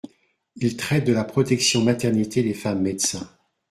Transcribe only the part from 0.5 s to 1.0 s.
Il